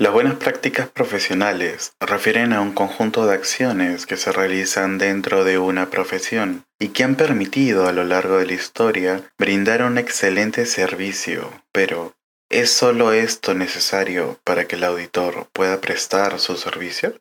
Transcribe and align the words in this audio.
Las 0.00 0.12
buenas 0.12 0.36
prácticas 0.36 0.88
profesionales 0.88 1.92
refieren 1.98 2.52
a 2.52 2.60
un 2.60 2.72
conjunto 2.72 3.26
de 3.26 3.34
acciones 3.34 4.06
que 4.06 4.16
se 4.16 4.30
realizan 4.30 4.96
dentro 4.96 5.42
de 5.42 5.58
una 5.58 5.90
profesión 5.90 6.64
y 6.78 6.90
que 6.90 7.02
han 7.02 7.16
permitido 7.16 7.88
a 7.88 7.92
lo 7.92 8.04
largo 8.04 8.38
de 8.38 8.46
la 8.46 8.52
historia 8.52 9.22
brindar 9.36 9.82
un 9.82 9.98
excelente 9.98 10.66
servicio. 10.66 11.50
Pero, 11.72 12.14
¿es 12.48 12.70
solo 12.70 13.10
esto 13.10 13.54
necesario 13.54 14.38
para 14.44 14.66
que 14.68 14.76
el 14.76 14.84
auditor 14.84 15.48
pueda 15.52 15.80
prestar 15.80 16.38
su 16.38 16.56
servicio? 16.56 17.16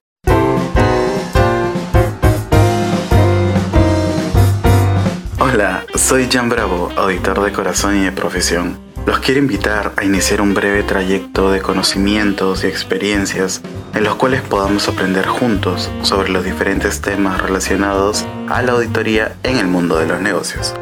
Hola, 5.39 5.83
soy 5.95 6.29
Jan 6.31 6.47
Bravo, 6.47 6.91
auditor 6.95 7.43
de 7.43 7.51
corazón 7.51 7.97
y 7.97 8.05
de 8.05 8.11
profesión. 8.11 8.86
Los 9.07 9.19
quiero 9.19 9.39
invitar 9.39 9.93
a 9.95 10.03
iniciar 10.03 10.41
un 10.41 10.53
breve 10.53 10.83
trayecto 10.83 11.49
de 11.49 11.61
conocimientos 11.61 12.65
y 12.65 12.67
experiencias 12.67 13.61
en 13.93 14.03
los 14.03 14.15
cuales 14.15 14.41
podamos 14.41 14.89
aprender 14.89 15.25
juntos 15.25 15.89
sobre 16.01 16.27
los 16.27 16.43
diferentes 16.43 16.99
temas 16.99 17.41
relacionados 17.41 18.25
a 18.49 18.61
la 18.63 18.73
auditoría 18.73 19.37
en 19.43 19.59
el 19.59 19.67
mundo 19.67 19.97
de 19.97 20.07
los 20.07 20.19
negocios. 20.19 20.73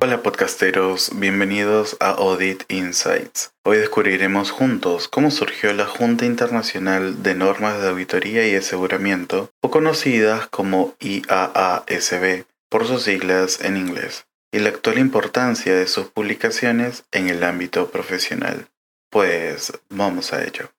Hola 0.00 0.22
podcasteros, 0.22 1.10
bienvenidos 1.16 1.96
a 1.98 2.10
Audit 2.10 2.62
Insights. 2.68 3.50
Hoy 3.64 3.78
descubriremos 3.78 4.52
juntos 4.52 5.08
cómo 5.08 5.32
surgió 5.32 5.72
la 5.72 5.86
Junta 5.86 6.24
Internacional 6.24 7.20
de 7.24 7.34
Normas 7.34 7.82
de 7.82 7.88
Auditoría 7.88 8.46
y 8.46 8.54
Aseguramiento, 8.54 9.50
o 9.60 9.72
conocidas 9.72 10.46
como 10.46 10.94
IAASB 11.00 12.44
por 12.68 12.86
sus 12.86 13.02
siglas 13.02 13.60
en 13.60 13.76
inglés 13.76 14.24
y 14.54 14.60
la 14.60 14.68
actual 14.68 15.00
importancia 15.00 15.74
de 15.74 15.88
sus 15.88 16.06
publicaciones 16.06 17.02
en 17.10 17.28
el 17.28 17.42
ámbito 17.42 17.90
profesional. 17.90 18.68
Pues 19.10 19.72
vamos 19.90 20.32
a 20.32 20.44
ello. 20.44 20.70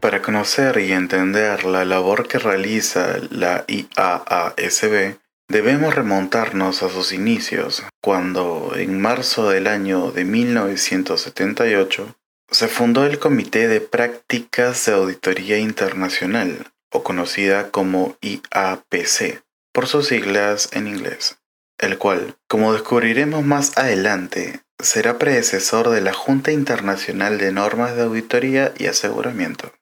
Para 0.00 0.22
conocer 0.22 0.78
y 0.78 0.90
entender 0.90 1.64
la 1.64 1.84
labor 1.84 2.26
que 2.26 2.40
realiza 2.40 3.18
la 3.30 3.64
IAASB, 3.68 5.18
debemos 5.48 5.94
remontarnos 5.94 6.82
a 6.82 6.88
sus 6.88 7.12
inicios, 7.12 7.84
cuando 8.02 8.72
en 8.74 9.00
marzo 9.00 9.50
del 9.50 9.68
año 9.68 10.10
de 10.10 10.24
1978 10.24 12.16
se 12.50 12.68
fundó 12.68 13.04
el 13.04 13.18
Comité 13.18 13.68
de 13.68 13.80
Prácticas 13.80 14.86
de 14.86 14.92
Auditoría 14.92 15.58
Internacional, 15.58 16.72
o 16.92 17.02
conocida 17.02 17.70
como 17.70 18.16
IAPC, 18.20 19.42
por 19.72 19.86
sus 19.86 20.08
siglas 20.08 20.70
en 20.72 20.86
inglés, 20.86 21.38
el 21.78 21.98
cual, 21.98 22.36
como 22.48 22.72
descubriremos 22.72 23.44
más 23.44 23.76
adelante, 23.76 24.60
será 24.78 25.18
predecesor 25.18 25.90
de 25.90 26.00
la 26.00 26.12
Junta 26.12 26.52
Internacional 26.52 27.38
de 27.38 27.52
Normas 27.52 27.96
de 27.96 28.02
Auditoría 28.02 28.72
y 28.78 28.86
Aseguramiento. 28.86 29.72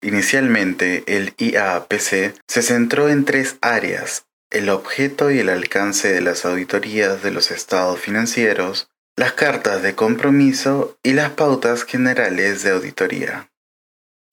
Inicialmente, 0.00 1.04
el 1.06 1.34
IAPC 1.38 2.34
se 2.48 2.62
centró 2.62 3.08
en 3.08 3.24
tres 3.24 3.56
áreas, 3.60 4.26
el 4.50 4.68
objeto 4.68 5.30
y 5.30 5.38
el 5.38 5.48
alcance 5.48 6.12
de 6.12 6.20
las 6.20 6.44
auditorías 6.44 7.22
de 7.22 7.30
los 7.30 7.50
estados 7.50 8.00
financieros, 8.00 8.88
las 9.16 9.32
cartas 9.32 9.82
de 9.82 9.94
compromiso 9.94 10.96
y 11.02 11.12
las 11.12 11.30
pautas 11.30 11.84
generales 11.84 12.62
de 12.62 12.70
auditoría. 12.70 13.50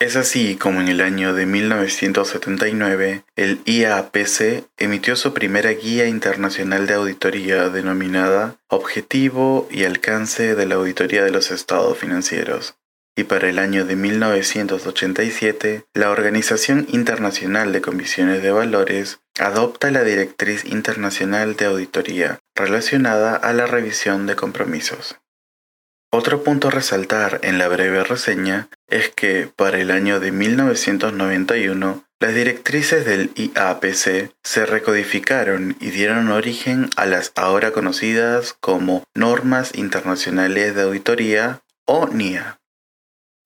Es 0.02 0.16
así 0.16 0.56
como 0.56 0.80
en 0.80 0.88
el 0.88 1.02
año 1.02 1.34
de 1.34 1.46
1979 1.46 3.26
el 3.36 3.60
IAPC 3.66 4.64
emitió 4.78 5.18
su 5.18 5.34
primera 5.34 5.72
guía 5.72 6.08
internacional 6.08 6.88
de 6.88 6.94
auditoría 6.94 7.68
denominada 7.68 8.56
Objetivo 8.70 9.68
y 9.70 9.84
Alcance 9.84 10.56
de 10.56 10.66
la 10.66 10.76
Auditoría 10.76 11.26
de 11.26 11.32
los 11.32 11.52
Estados 11.52 11.98
Financieros. 11.98 12.76
Y 13.18 13.26
para 13.26 13.50
el 13.50 13.60
año 13.60 13.84
de 13.84 13.98
1987, 13.98 15.84
la 15.94 16.10
Organización 16.12 16.88
Internacional 16.89 17.73
de 17.73 17.82
Comisiones 17.82 18.42
de 18.42 18.52
Valores 18.52 19.20
adopta 19.38 19.92
la 19.92 20.06
Directriz 20.06 20.64
Internacional 20.64 21.58
de 21.58 21.66
Auditoría 21.66 22.39
relacionada 22.59 23.36
a 23.36 23.53
la 23.53 23.65
revisión 23.65 24.27
de 24.27 24.36
compromisos. 24.36 25.17
Otro 26.11 26.43
punto 26.43 26.67
a 26.67 26.71
resaltar 26.71 27.39
en 27.43 27.58
la 27.58 27.67
breve 27.67 28.03
reseña 28.03 28.67
es 28.87 29.09
que 29.09 29.49
para 29.55 29.80
el 29.80 29.92
año 29.92 30.20
de 30.20 30.31
1991 30.31 32.03
las 32.20 32.33
directrices 32.33 33.05
del 33.05 33.31
IAPC 33.36 34.31
se 34.43 34.65
recodificaron 34.65 35.77
y 35.80 35.92
dieron 35.92 36.31
origen 36.31 36.89
a 36.97 37.05
las 37.05 37.31
ahora 37.36 37.71
conocidas 37.71 38.58
como 38.59 39.03
Normas 39.15 39.73
Internacionales 39.76 40.76
de 40.76 40.81
Auditoría 40.81 41.61
o 41.86 42.08
NIA. 42.08 42.59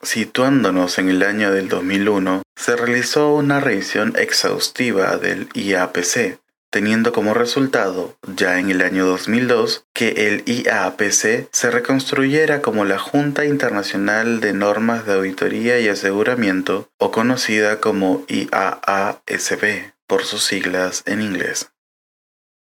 Situándonos 0.02 0.98
en 0.98 1.10
el 1.10 1.22
año 1.22 1.52
del 1.52 1.70
2001, 1.70 2.42
se 2.56 2.76
realizó 2.76 3.36
una 3.36 3.60
revisión 3.60 4.14
exhaustiva 4.18 5.18
del 5.18 5.50
IAPC, 5.54 6.40
teniendo 6.74 7.14
como 7.14 7.36
resultado, 7.36 8.18
ya 8.36 8.58
en 8.58 8.72
el 8.72 8.82
año 8.82 9.06
2002, 9.06 9.86
que 9.94 10.28
el 10.28 10.44
IAPC 10.48 11.48
se 11.52 11.70
reconstruyera 11.70 12.64
como 12.64 12.84
la 12.84 12.98
Junta 12.98 13.46
Internacional 13.46 14.40
de 14.40 14.54
Normas 14.54 15.06
de 15.06 15.14
Auditoría 15.14 15.80
y 15.80 15.88
Aseguramiento, 15.88 16.90
o 16.98 17.12
conocida 17.12 17.80
como 17.80 18.26
IAASB, 18.28 19.92
por 20.08 20.24
sus 20.24 20.46
siglas 20.46 21.04
en 21.06 21.22
inglés. 21.22 21.70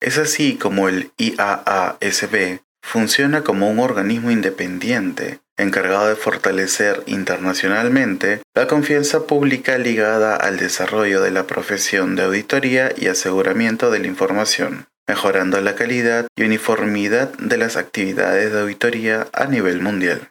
Es 0.01 0.17
así 0.17 0.55
como 0.55 0.89
el 0.89 1.11
IAASB 1.19 2.61
funciona 2.81 3.43
como 3.43 3.69
un 3.69 3.81
organismo 3.81 4.31
independiente 4.31 5.41
encargado 5.59 6.09
de 6.09 6.17
fortalecer 6.17 7.03
internacionalmente 7.07 8.41
la 8.55 8.67
confianza 8.67 9.27
pública 9.27 9.77
ligada 9.77 10.37
al 10.37 10.57
desarrollo 10.57 11.21
de 11.21 11.31
la 11.31 11.47
profesión 11.47 12.17
de 12.17 12.23
auditoría 12.23 12.93
y 12.97 13.09
aseguramiento 13.09 13.91
de 13.91 13.99
la 13.99 14.07
información, 14.07 14.87
mejorando 15.07 15.61
la 15.61 15.75
calidad 15.75 16.27
y 16.37 16.45
uniformidad 16.45 17.31
de 17.39 17.59
las 17.59 17.77
actividades 17.77 18.53
de 18.53 18.61
auditoría 18.61 19.27
a 19.33 19.47
nivel 19.47 19.83
mundial. 19.83 20.31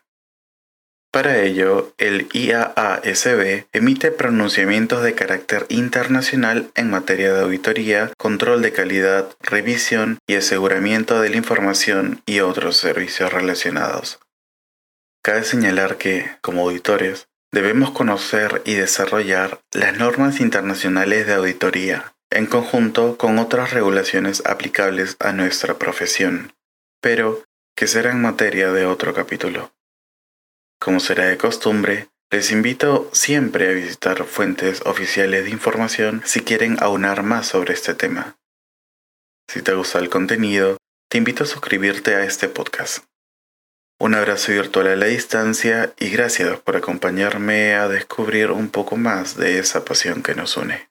Para 1.12 1.42
ello, 1.42 1.94
el 1.98 2.28
IAASB 2.34 3.66
emite 3.72 4.12
pronunciamientos 4.12 5.04
de 5.04 5.16
carácter 5.16 5.66
internacional 5.70 6.70
en 6.76 6.90
materia 6.92 7.34
de 7.34 7.42
auditoría, 7.42 8.12
control 8.18 8.62
de 8.62 8.74
calidad, 8.74 9.30
revisión 9.42 10.20
y 10.28 10.36
aseguramiento 10.36 11.20
de 11.22 11.30
la 11.30 11.38
información 11.38 12.22
y 12.26 12.42
otros 12.42 12.78
servicios 12.78 13.34
relacionados. 13.34 14.20
Cabe 15.28 15.44
señalar 15.44 15.98
que, 15.98 16.38
como 16.40 16.62
auditores, 16.62 17.28
debemos 17.52 17.92
conocer 17.92 18.62
y 18.64 18.76
desarrollar 18.76 19.60
las 19.74 19.98
normas 19.98 20.40
internacionales 20.40 21.28
de 21.28 21.34
auditoría, 21.34 22.16
en 22.30 22.46
conjunto 22.46 23.18
con 23.18 23.38
otras 23.38 23.74
regulaciones 23.74 24.42
aplicables 24.46 25.18
a 25.20 25.34
nuestra 25.34 25.78
profesión, 25.78 26.54
pero 27.02 27.44
que 27.76 27.88
serán 27.88 28.22
materia 28.22 28.72
de 28.72 28.86
otro 28.86 29.14
capítulo. 29.14 29.74
Como 30.80 31.02
será 31.02 31.26
de 31.26 31.38
costumbre, 31.38 32.08
les 32.32 32.50
invito 32.54 33.10
siempre 33.12 33.68
a 33.68 33.74
visitar 33.74 34.24
fuentes 34.24 34.82
oficiales 34.86 35.44
de 35.44 35.50
información 35.50 36.22
si 36.24 36.40
quieren 36.40 36.78
aunar 36.80 37.24
más 37.24 37.48
sobre 37.48 37.74
este 37.74 37.94
tema. 37.96 38.38
Si 39.50 39.62
te 39.62 39.74
gusta 39.74 40.00
el 40.00 40.10
contenido, 40.10 40.78
te 41.10 41.18
invito 41.18 41.44
a 41.44 41.48
suscribirte 41.48 42.16
a 42.16 42.24
este 42.24 42.48
podcast. 42.48 43.04
Un 44.08 44.16
abrazo 44.16 44.54
virtual 44.54 44.88
a 44.88 44.96
la 44.96 45.08
distancia 45.08 45.94
y 46.00 46.08
gracias 46.08 46.62
por 46.62 46.78
acompañarme 46.78 47.74
a 47.74 47.90
descubrir 47.90 48.52
un 48.52 48.70
poco 48.70 48.96
más 48.96 49.36
de 49.36 49.60
esa 49.60 49.84
pasión 49.84 50.24
que 50.24 50.34
nos 50.34 50.56
une. 50.56 50.88